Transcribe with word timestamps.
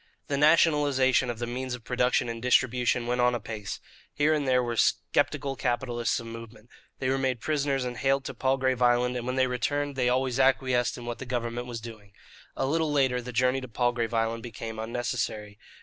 The 0.29 0.35
nationalization 0.35 1.29
of 1.29 1.37
the 1.37 1.45
means 1.45 1.75
of 1.75 1.83
production 1.83 2.27
and 2.27 2.41
distribution 2.41 3.05
went 3.05 3.21
on 3.21 3.35
apace. 3.35 3.79
Here 4.11 4.33
and 4.33 4.47
there 4.47 4.63
were 4.63 4.75
sceptical 4.75 5.55
capitalists 5.55 6.19
of 6.19 6.25
moment. 6.25 6.71
They 6.97 7.07
were 7.09 7.19
made 7.19 7.39
prisoners 7.39 7.85
and 7.85 7.97
haled 7.97 8.25
to 8.25 8.33
Palgrave 8.33 8.81
Island, 8.81 9.15
and 9.15 9.27
when 9.27 9.35
they 9.35 9.45
returned 9.45 9.95
they 9.95 10.09
always 10.09 10.39
acquiesced 10.39 10.97
in 10.97 11.05
what 11.05 11.19
the 11.19 11.27
government 11.27 11.67
was 11.67 11.79
doing. 11.79 12.13
A 12.55 12.65
little 12.65 12.91
later 12.91 13.21
the 13.21 13.31
journey 13.31 13.61
to 13.61 13.67
Palgrave 13.67 14.11
Island 14.11 14.41
became 14.41 14.79
unnecessary. 14.79 15.59